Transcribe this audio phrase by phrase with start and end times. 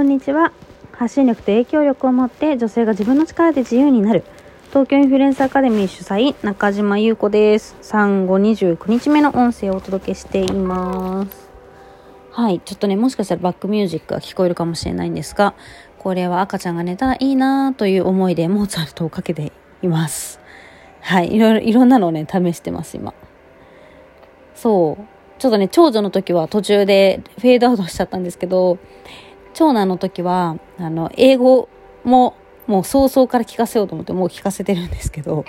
[0.00, 0.54] こんにちは。
[0.92, 4.24] 発信力と影響力を持って女性が自分の力で自由になる。
[4.70, 7.76] 東京インフルエンサーアカデミー主催中島優子です。
[7.82, 11.50] 産後29日目の音声をお届けしています。
[12.30, 12.60] はい。
[12.60, 15.52] ちょっとねもしかしたらバックミュージックが聞こえるかもしれないんですが
[15.98, 20.40] これは赤ちゃんが寝たらいいなという思いでモーツァルトをかけています。
[21.02, 21.34] はい。
[21.34, 23.12] いろいろいろんなのをね試してます今。
[24.54, 25.04] そう。
[25.38, 28.78] ちょっとね長女の時は途中でフェードアウトしちゃったんですけど
[29.54, 31.68] 長男の時は、あの、英語
[32.04, 32.34] も、
[32.66, 35.44] もう早々から聞かせようと思ってもう聞かせてるんですけど、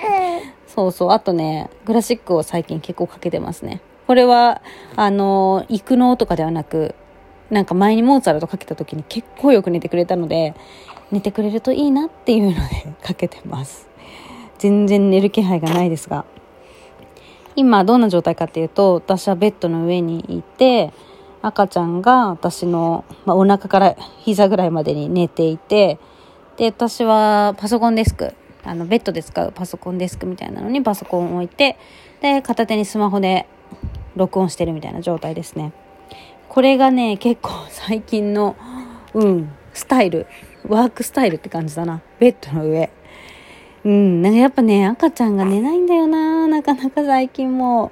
[0.67, 3.81] そうそう、あとね、クラシックを最近結構かけてますね。
[4.07, 4.61] これは、
[4.95, 6.95] あの、育能とかではなく、
[7.49, 10.55] なんか前にモーツァルトかけた時に結構よく寝てくれたので、
[11.11, 13.87] 寝てくれるといいなっていうのでかけてます。
[14.57, 16.25] 全然寝る気配がないですが。
[17.55, 20.93] 今どんな状態かっていうと、私はベッドの上にいて、
[21.41, 25.99] 赤ちゃんが私の、まあ、お腹から膝ぐらいまでに寝ていて、
[26.57, 31.77] で、私はパソコンデスク、あの、ベッドで使うパソコンデスクみたいなのにパソコンを置いて、
[32.21, 33.47] で、片手にスマホで
[34.15, 35.71] 録音してるみたいな状態ですね。
[36.49, 38.55] これがね、結構最近の、
[39.13, 40.27] うん、スタイル、
[40.67, 42.01] ワークスタイルって感じだな。
[42.19, 42.91] ベッドの上。
[43.83, 47.91] うん、なんかやっぱね、赤ちゃんが寝ないんだよな、なかなか最近も。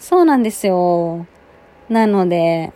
[0.00, 1.26] そうなんですよ。
[1.88, 2.72] なので、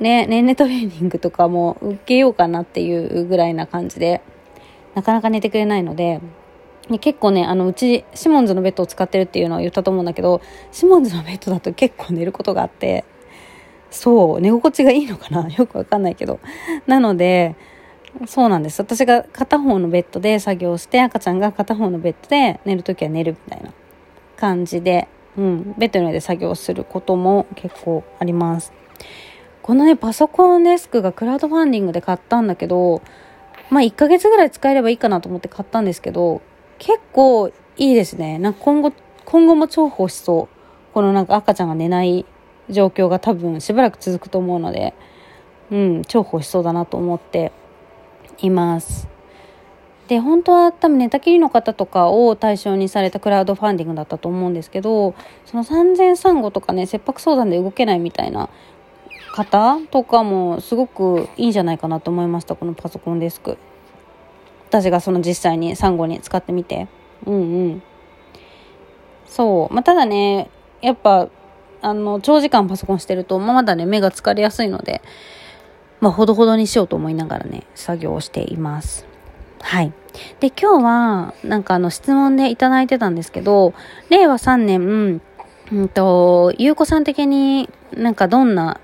[0.00, 4.22] ね、年齢トレーニングとかも受けようかなっていうぐらいな感じで、
[4.94, 6.20] なかなか寝てくれないので、
[7.00, 13.04] 結構ね、あの、うち、シモンズのベッドを使ってるっていうのを言ったと思うんだけど、シモンズのベッドだと結構寝ることがあって、
[13.90, 15.48] そう、寝心地がいいのかな？
[15.56, 16.40] よくわかんないけど。
[16.86, 17.54] なので、
[18.26, 18.80] そうなんです。
[18.80, 23.72] 私が片方のベッドで作業して、赤ちゃんが片方のベッドで寝るときは寝るみたいな
[24.36, 28.72] 感じでうん、ベッドの上で作業することも結構あります。
[29.62, 33.02] このね、パソコンデスクがクラウドファンディングで買ったんだけど、
[33.70, 36.42] まあ1ヶ月ぐらい使えればいいかなと思って買ったんですけど、
[36.78, 38.38] 結構いいですね。
[38.38, 38.92] なんか今後、
[39.24, 40.54] 今後も重宝しそう。
[40.92, 42.26] このなんか赤ちゃんが寝ない
[42.68, 44.94] 状況が多分しばらく続くと思うので、
[45.70, 47.50] うん、重宝しそうだなと思って
[48.38, 49.13] います。
[50.14, 55.12] で本当は多分寝たきりの方とかを対象にされたクラウドファンディングだったと思うんですけど
[55.44, 58.48] その産前産後とかね切迫相談で動けないみたいな
[59.32, 63.58] 方とかもすごくいいんじゃないかなと思いましたこのパソコンデスク。
[64.68, 66.86] 私がその実際に産後に使ってみて。
[67.26, 67.82] うんうん。
[69.26, 69.74] そう。
[69.74, 70.48] まあただね
[70.80, 71.28] やっぱ
[71.82, 75.02] あの長時間パソコンしてると、まあ、まだね目が疲れやすいので
[76.00, 79.04] まあほどほどにしようと思いながらね作業をしています。
[79.60, 79.92] はい。
[80.40, 83.74] で、今日は、なんかあの、質問でいただいてたんですけど、
[84.10, 85.20] 令和3年、
[85.72, 88.80] うんと、ゆうこさん的になんかどんな、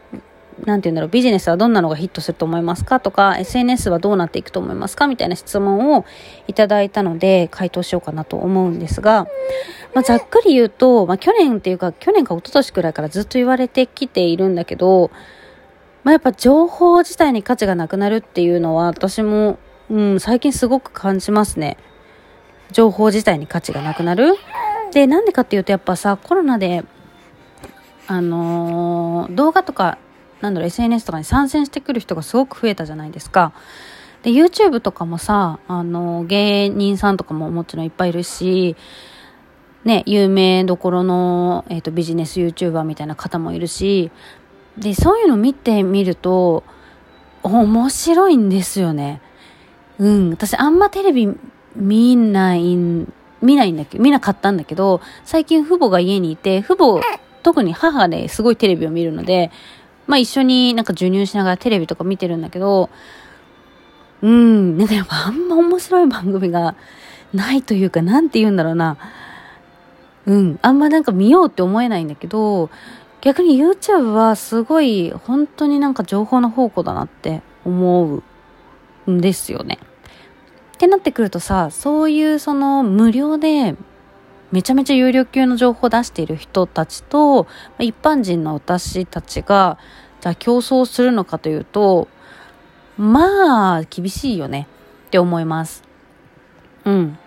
[0.65, 6.05] なんて言うんだろう、ビジネスはどんなのがヒットすると思いますかとか、SNS はどうなっていくと思いますかみたいな質問を
[6.49, 9.27] いただいたので、回答しようかなと思うんですが、
[9.95, 15.11] まあ、ざっくり言うと、まあ、去年っていうか、去年か一昨年くらいからずっと言われてきているんだけど、
[16.03, 19.59] まあ、やっぱ情報自体に価値がなくなるっていうのは、私も
[19.91, 21.77] うん、最近すごく感じますね。
[22.71, 24.37] 情報自体に価値がなくなる。
[24.93, 26.85] で、なんでかっていうとやっぱさ、コロナで、
[28.07, 29.99] あのー、動画とか、
[30.41, 33.53] なんだろう、SNS とかに参戦してくる人がすごく増えたじゃないですか。
[34.23, 38.77] で、YouTube とかもさ、あのー、芸人さんとかももちろんいっぱいいるし、
[39.85, 44.13] ね、有名どころの、えっ、ー、と、ビジネス YouTuber みたいな方もいるし、
[44.79, 46.63] で、そういうの見てみると、
[47.43, 49.21] 面白いんですよね。
[50.01, 51.29] うん、私あんまテレビ
[51.77, 52.75] 見ない、
[53.43, 57.01] 見ないんだけど、見なかったんだけど、最近父母が家にいて、父母、
[57.43, 59.51] 特に母ですごいテレビを見るので、
[60.07, 62.89] まあ一緒になんか授乳しながらテレビとか見てるんだけど、
[64.23, 66.75] うん、なんかやっぱあんま面白い番組が
[67.35, 68.97] ないというか、なんて言うんだろうな。
[70.27, 72.71] うん、あんまなんか見ようって思えないんだけど、
[73.21, 78.23] 逆に YouTube はすごい本当になんか情報の宝庫だなって思
[79.07, 79.79] うんですよね。
[80.81, 83.77] ってなってくるとさ、そういうその無料で
[84.51, 87.47] めちゃめちゃ有料級の情報を出している人たちと、
[87.79, 89.77] 一般人の私たちが、
[90.23, 92.09] じゃあ競争するのかというと、
[92.97, 94.69] まあ、厳しいよね
[95.09, 95.85] って思います。
[96.87, 97.19] うん。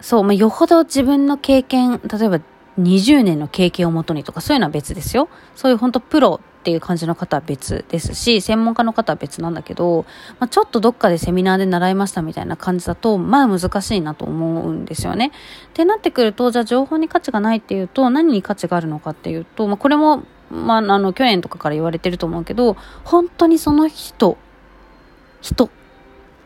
[0.00, 2.40] そう、まあ、よほど自分の経験、例えば
[2.78, 5.28] 20年の経験をもとにとか、そういうのは別ですよ。
[5.54, 10.04] そういう本当プロっていう感じの方は別ですし、専門家の方は別なんだけど、
[10.40, 15.26] まあ、ちょっとどっかでセミナーで習いましたみたいな感じだと、まあ難しいなと思うんですよね。
[15.26, 15.30] っ
[15.72, 24.36] てなってくると、じゃあ情報に価値がないっていうと、何に価値があるのかっていうと、まあこれも、まああの、去年とかから言われてると思うけど、本当にその人
[25.40, 25.70] 人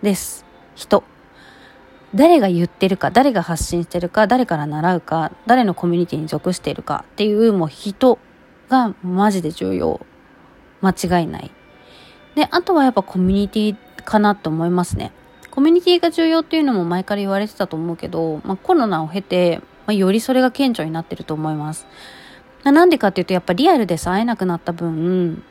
[0.03, 0.45] です。
[0.75, 1.03] 人。
[2.15, 8.19] 誰が言ってるか、誰が発信してるか、誰から習うか、誰のコミュニティに属しているかっていうもう人
[8.73, 10.01] がマジで重要。
[10.81, 11.51] 間違いない。
[12.35, 15.13] で、あとはやっぱコミュニティかなと思いますね。
[15.51, 21.87] コミュニティが重要っていうのも前から言われてたと思うけど、まあ、コロナを経て、まあ、よりそれが顕著になってると思います。
[22.65, 25.45] なんでかっていうと、やっぱリアルでさ、会えなくなった分、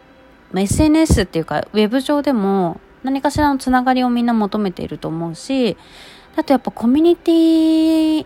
[0.52, 5.78] まあ、SNS っていうか、ウェブ上でも何かしらのつながりをみんな求めていると思うし、
[6.36, 8.26] あとやっぱコミュニティ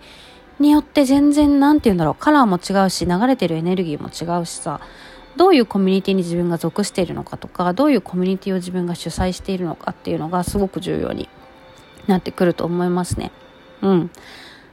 [0.59, 4.79] によって全然、なんて言うんだろう、カラーも違うし、流れてるエネルギーも違うしさ、
[5.35, 11.27] どういうコミュニティに自分が属しているのかとかどういうコミュニティを自分が主催しているのかっていうのがすごく重要に
[12.07, 13.31] なってくると思いますね。
[13.81, 14.11] うん。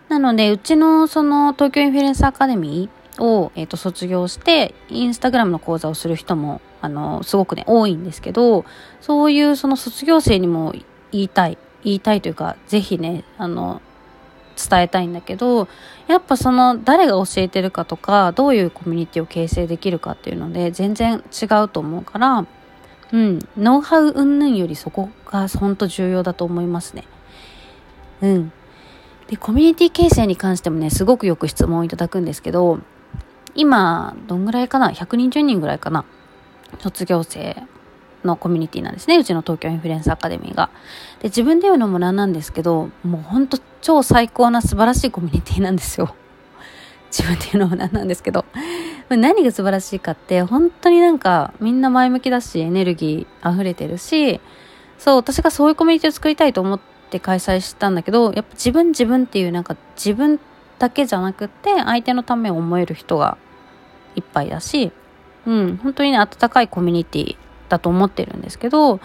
[0.09, 8.65] なので、うちのその東京インフルエンサーアカデミーを、えー、と卒業して、インスタグラムの講座をする人も、あの、すごくね、多いんですけど、
[9.01, 10.75] そういうその卒業生にも
[11.11, 13.81] 言いたい、言いたいというか、ぜひね、あの、
[14.57, 15.69] 伝えたいんだけど
[16.07, 22.47] やっぱその誰が教えてるかとかどういうコミュニティを形成できるかっていうので全然違うと思うから
[23.13, 27.05] うんノウハウ云々よりそこが本当重要だと思いますね。
[28.23, 28.53] うん。
[29.29, 32.81] でコミュニティ形成に関してもねすごくよく質問をいただくんですけど
[33.55, 36.05] 今どんぐらいかな？120人ぐらいかな？
[36.81, 37.57] 卒業生
[38.25, 39.17] のコミュニティなんですね。
[39.17, 40.71] うちの東京インフルエンスアカデミーが。
[41.21, 46.15] で、自分で言うのもなんなんですけど、もうほんと超最高な素晴らしいコミュニティなんですよ。
[47.11, 48.45] 自分で言うのもなんなんですけど。
[49.11, 54.41] 何が素晴らしいかって、本当になんかみんな前向きだし、エネルギー溢れてるし、
[54.99, 56.81] そう、私がそういうコミュニティを作りたいと思っ
[57.11, 60.41] て開催したんだけど、やっぱ自分自分っていうなんか自分
[60.79, 63.37] だけじゃなくて、相手のためを思える人が
[64.17, 64.93] いっぱいだし、
[65.45, 67.37] うん、本当にね、温かいコミュニティ
[67.73, 69.01] だと思ってるんですけど、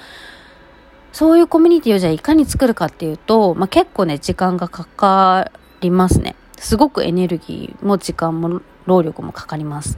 [1.13, 6.35] そういうコミュニティをじゃあいかに作るかっていうと、まあ、結構ね、時間がかかりますね。
[6.57, 9.97] すごくエネルギーも時間も労力もかかります。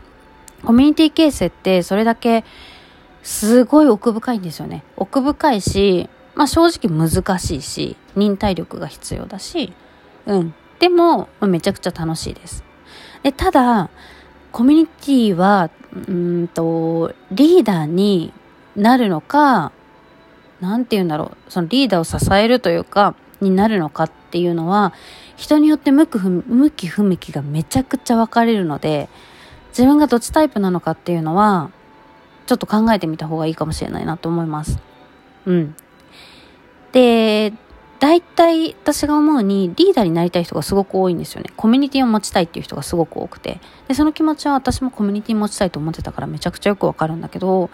[0.64, 2.44] コミュニティ形成ってそれだけ
[3.24, 4.84] すごい奥深いんですよね。
[4.98, 9.74] 奥深いし、まあ正直難しいし、忍耐力が必要だし、
[10.28, 10.54] うん。
[10.80, 12.64] でも、まあ、めちゃくちゃ楽しいです。
[13.24, 13.90] で、ただ、
[14.52, 15.70] コミュニティは、
[16.08, 18.34] うんと、リーダーに
[18.80, 19.72] なるのか、
[20.62, 24.94] なんて言うんだろう、そのリーダーを支えるというか、になるのかっていうのは、
[25.36, 29.10] 人によって向く向き不向きがめちゃくちゃ分かれるので、
[29.70, 31.72] 自分がどっちタイプなのかっていうのは、
[32.46, 34.80] ちょっと考えてみた方がいいかもしれないなと思います。
[35.46, 35.76] うん。
[36.92, 37.54] で、
[38.00, 41.52] 大体私が思うにリーダーになりたい人がすごく多いんですよね。
[41.58, 43.60] コミュニティを持ちたいっていう人がすごく多くて。
[43.88, 47.70] で、その気持ちは私もコミュニティ持ちたいと思ってたからめちゃくちゃよくわかるんだけど、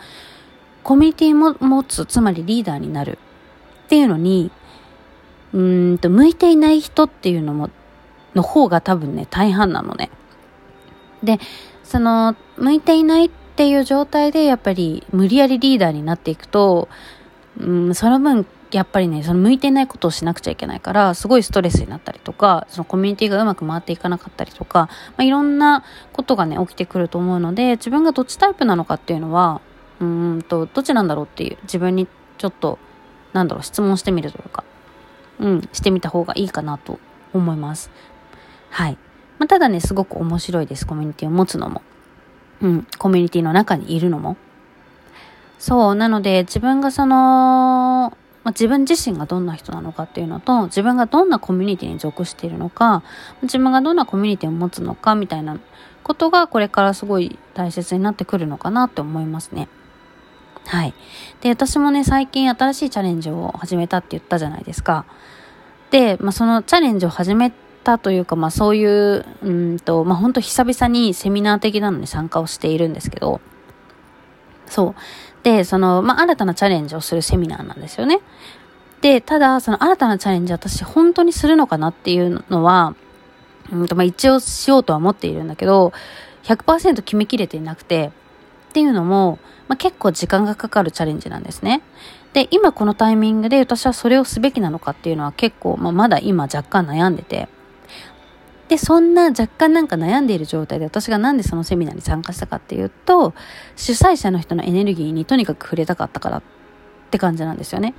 [0.86, 3.18] コミュニティも持つ、つまりリーダーになる
[3.86, 4.52] っていうのに、
[5.52, 7.72] うんと、向いていない人っていうのも、
[8.36, 10.12] の方が多分ね、大半なのね。
[11.24, 11.40] で、
[11.84, 16.88] その、向いていないっていう状態で、やっぱり無理やりリーダーになっていくと、
[17.60, 24.90] うん、その分、やっぱりね、その向いていないことをしなくちゃいけないから、すごいストレスになったりとか、そのコミュニティがうまく回っていかなかったりとか、ま
[25.20, 25.84] あ、いろんな
[26.14, 29.62] ことがね、起きてくると思うので、自分がどっちタイプなのかっていうのは、
[30.00, 32.08] うんと、どっちなんだろうっていう自分に
[32.38, 32.80] ちょっと、
[33.34, 34.64] なんだろう、質問してみるというか、
[35.40, 37.00] うん、してみた方がいいかなと
[37.34, 37.90] 思います。
[38.70, 38.98] はい。
[39.40, 40.86] まあ、ただね、すごく面白いです。
[40.86, 41.82] コミュニティを持つのも。
[42.62, 44.38] うん、コミュニティの中にいるのも。
[45.60, 53.02] そう、なので自分がその、まあ、自分自身がどんな人なのかっていうのと、自分がどんなコミュニティに属しているのか、
[53.42, 55.58] 自分がどんなコミュニティを持つのかみたいな
[56.04, 59.68] ことがこれからすごい大切になってくるのかなって思いますね。
[60.68, 60.94] はい。
[61.42, 65.06] で、私もね、最近新しいチャレンジを始めたって言ったじゃないですか。
[65.92, 67.52] で、まあ、そのチャレンジを始め
[67.84, 73.42] たというか、まあ、そういう、うんと、まあ、本当久々にセミナー的なのに参加をしているんですけど、
[74.68, 75.44] そう。
[75.44, 78.20] で、その、まあ、新たなチャレンジをするセミナーなんですよね。
[79.02, 82.96] で、ただ、その新たなチャレンジ私本当にするのかなっていうのは、
[83.72, 85.94] うんと、まあ、一応しようとは思っているんだけど、
[86.44, 88.12] 100%決めきれていなくて、
[88.76, 89.40] っていうのも、
[89.70, 91.82] まあ、結構時間がかかるチャレンジなんですね。
[92.34, 97.48] で、今このタイミングで私はそれをすべきなのかっていうのは結構、まあ、まだ今若干悩んでて。
[98.68, 103.34] で、そんな若干なんか悩んでいる状態で私がなんでそのセミナーに参加したかっていうと、
[103.78, 106.44] 主催者の人のエネルギーにとにかく触れたかったからっ
[107.12, 107.94] て感じなんですよね。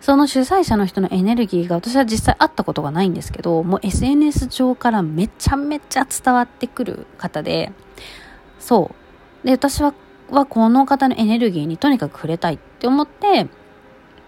[0.00, 7.70] その主催者の人のエネルギーが私は実際会ったことがないんですけど、もう SNS 上からめちゃめちゃ伝わってくる方で、
[8.58, 8.99] そう。
[9.44, 9.94] で、私は、
[10.30, 13.48] はこの方のエネルギーにとにかく触れたいって思って、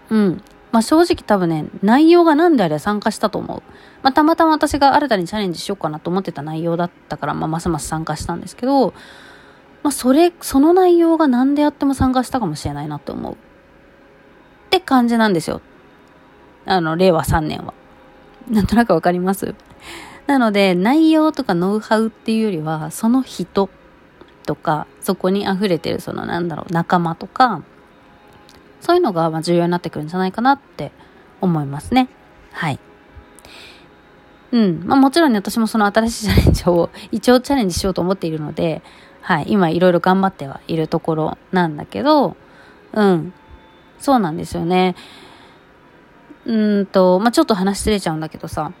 [0.09, 0.41] うん。
[0.71, 3.61] まあ、正直多分ね、内容が何であれ参加したと思う。
[4.01, 8.93] まあ、たまたま私が新たにチャレンジしようかなと思ってた内容だったから、まあ、ますます参加したんですけど、
[9.83, 13.33] まあ、それ、その内容が何であっても参加したかもしれないなって思う。
[13.33, 13.37] っ
[14.71, 15.61] て感じなんですよ。
[16.65, 17.73] あの、令和3年は。
[18.49, 19.53] なんとなくわかります？
[20.25, 23.69] なので、内容とかノウハウっていうよりは、その人
[24.45, 27.63] とか、そこに溢れてる、そのなんだろう、仲間とか、
[28.81, 30.91] そういうのがま重要になってくるんじゃないかなって
[31.41, 32.09] 思いますね。
[32.51, 32.79] はい。
[34.51, 34.83] うん。
[34.85, 38.83] まあもちろんね、私もその新しいチャレンジを一応チャレンジしようと思っているので、
[39.21, 39.45] はい。
[39.47, 42.35] 今いろいろ頑張ってはいるところなんだけど、
[42.91, 43.33] うん。
[43.99, 44.95] そうなんですよね。
[46.45, 48.73] うんと、まあちょっと話しれちゃうんだけどさ、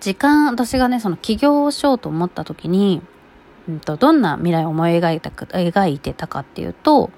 [0.00, 3.02] 時間、私がね、その起業をしようと思った時に、
[3.70, 7.10] んと、どんな未来を思い描いたか、描いてたかっていうと、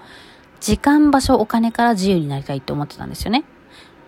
[0.61, 3.45] 時間、場所、お金から自由になりたいって思ってたんですよね。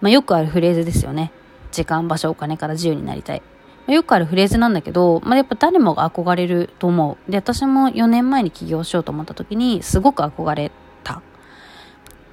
[0.00, 1.32] まあ、よくあるフレーズですよね。
[1.72, 3.42] 時間、場所、お金から自由になりたい。
[3.88, 7.30] よくあるフレーズなんだけど、まあ、やっぱ誰もが憧れると思う。
[7.30, 10.72] で、私も4年前に起業しようと思った時に、すごく憧れ
[11.04, 11.22] た。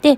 [0.01, 0.17] で、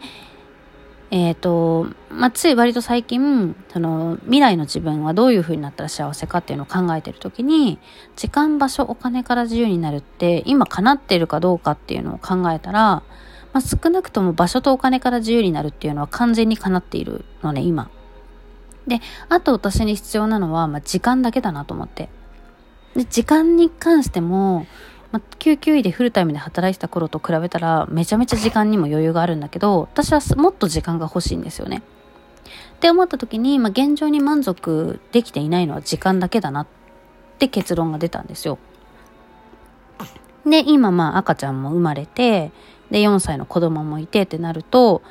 [1.12, 7.80] えっ、ー、と、まあ、つい割と最近、その、未来の自分はどういう風になったら幸せかっていうのを考えてる時に、
[8.16, 13.04] 時間、場所、お金から自由になるって、今叶ってるかどうかっていうのを考えたら、
[13.54, 17.90] まあ、少なくとも場所とお金から自由になるっていうのは完全に叶っているのね、今。
[18.88, 22.10] で、あと私に必要なのは、まあ、時間だけだなと思って。
[22.96, 24.66] で、時間に関しても、
[25.12, 31.82] まあ、救急医でフルタイムで働いてた頃と比べたらめちゃめちゃ時間にも余裕があるんだけど私はもっと時間が欲しいんですよね。
[32.76, 36.68] って思った時に、まあ、現状に満足できていないのは時間だけだなっ
[37.40, 38.58] て結論が出たんですよ。
[40.46, 42.52] で今まあ赤ちゃんも生まれて
[42.92, 45.02] で4歳の子供もいてってなると、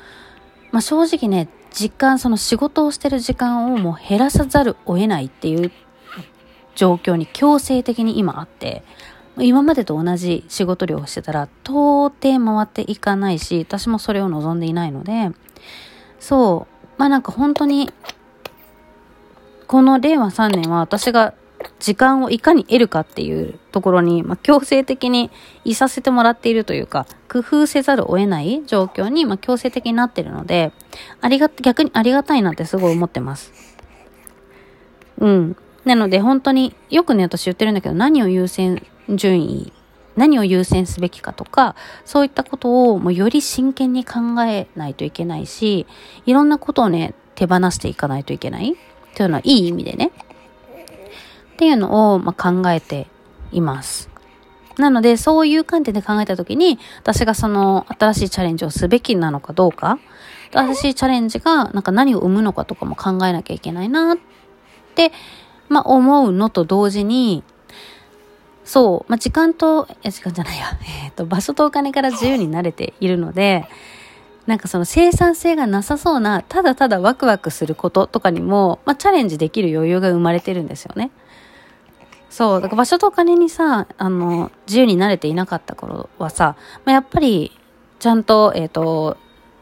[0.71, 5.71] まあ、正直ね時間その仕事をしてる時間をもう減らさざるを得ないっていう
[6.75, 8.83] 状況に強制的に今あって
[9.37, 15.31] 今までと同じ仕事量をしてたら、到底回っていかないし、私もそれを望んでいないので、
[16.19, 17.91] そう、まあなんか本当に、
[19.67, 21.33] この令和3年は私が
[21.79, 25.31] 時間をいかに得るかっていうところに、まあ、強制的に
[25.63, 30.71] いさせてもらっているというか、工夫せざるを得ない状況に、まあ、強制的になってるので、
[31.21, 33.51] ありが、逆にありがたいなってすごい思ってます。
[35.17, 35.55] うん。
[35.83, 39.71] なので本当によくね、私言ってるんだけど、何を優先順位、
[40.15, 45.85] 何を優先すべきかとか、そういったことをもうより真剣に考えないといけないし、
[46.25, 48.75] いろんなことをね、手放していかないといけない
[49.15, 50.11] というのはいい意味でね。
[51.53, 53.07] っていうのを、ま、考えて
[53.51, 54.09] います。
[54.77, 59.99] なので、そういう観点で考えたときに、私がその新しいチャレンジをすべきなのかどうか、
[60.51, 64.17] 新しいチャレンジがなんか何を生むのかとかも考えなきゃいけないなっ
[64.95, 65.11] て、
[65.69, 67.43] まあ思うのと同時に、
[68.65, 70.65] そう、まあ、時間と、え、時間じゃないや、
[71.05, 73.69] えっ、ー、と、場所とお金から自由になれているので、
[74.47, 81.11] なんかその生産性がなさそうな、ただただワクワクすることとかにも、まあ、チャレンジできる余裕が生まれてるんですよね。
[82.29, 86.55] そう、だから場所とお金にさ、あの、自由になれていなかった頃はさ、
[86.85, 87.51] まあ、やっぱり、
[87.99, 89.17] ちゃんと、えっ、ー、と、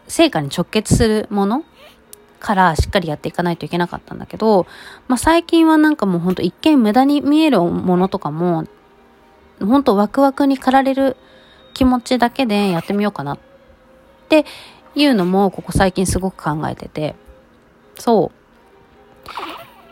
[0.07, 1.63] 成果に直結するもの
[2.39, 4.65] からしっかりやっていかないといけなかったんだけど、
[5.07, 8.65] まあ、最近はなんかもうほんと一見無駄に見えるものとかも、
[9.59, 11.17] 本当ワクワクに駆られる
[11.73, 13.39] 気持ちだけでやってみようかなっ
[14.29, 14.45] て
[14.95, 17.15] いうのもここ最近すごく考えてて。
[17.99, 18.31] そ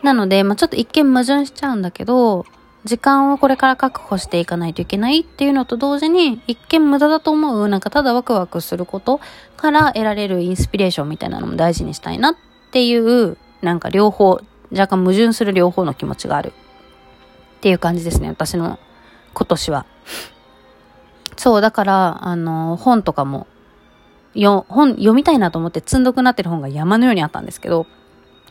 [0.02, 0.04] う。
[0.04, 2.44] なので、まあ、ちょっと一見矛盾しちゃうんだけど、
[2.84, 9.20] 時間をこれから確保していかないといけないっていうのと同時に、一見無駄だと思う、なんかただワクワクすること
[9.56, 12.36] から得られるインスピレーションみたいなのも大事にしたいなっ
[12.72, 14.40] ていう、なんか両方、
[14.72, 18.80] 若干矛盾する両方の気持ちがあるっていう感じですね、私の
[19.34, 19.86] 今年は。
[21.36, 23.46] そう、だから、あの、本とかも、
[24.34, 27.86] よ、本読みたいなと思って積んどくなってる本が山のようにあったんですけど、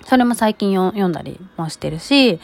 [0.05, 2.39] それも最近読んだりもしてるし、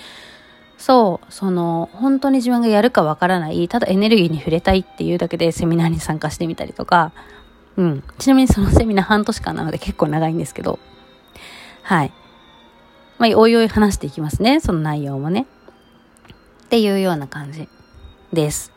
[0.77, 7.11] そう、その、本当に自分がやるかわからない、ただエネルギーに触れたいっていうだけでセミナーに参加してみたりとか、
[7.77, 8.03] うん。
[8.19, 10.79] ちなみにそのセミナー半年間なので結構長いんですけど、
[11.83, 12.11] はい。
[13.17, 15.47] まあ、おいおい話していきますね、その内容もね。
[16.65, 17.69] っていうような感じ。
[18.33, 18.71] です。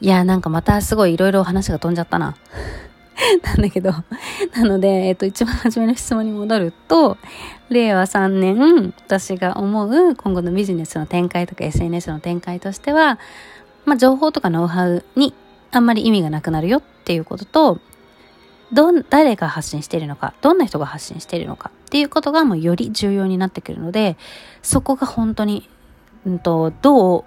[0.00, 2.36] いや、なんかまたすごいいろいろ話が飛んじゃったな。
[3.42, 3.90] なんだけど、
[4.54, 7.16] なので、えっと、一番初めの質問に戻ると、
[7.70, 13.18] 令和3年、私が思う今後のビジネスの展開とか SNS の展開としては、
[13.84, 15.34] まあ、情報とかノウハウに
[15.70, 17.78] あんまり意味がなくなるよっていうことと、
[18.72, 24.16] どん、誰が発信しているのか、どんな人が発信しているのかっていうことがもうより重要になってくるので、
[24.62, 25.68] そこが本当に、
[26.26, 27.24] うんと、どう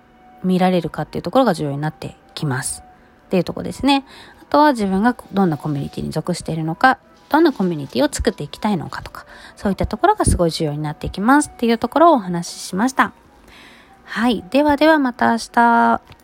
[0.47, 2.83] 見られるかっていうところが重要になってきます。
[3.27, 4.05] っていうとこですね。
[4.41, 6.99] あとは自分がどんなコミュニティに属しているのか、
[7.29, 9.25] どんなコミュニティを作っていきたいのかとか、
[9.55, 13.11] そういったところがすごい重要になっていきますっていうところをお話ししました。
[14.05, 14.43] はい。
[14.49, 16.16] ではではまた明日。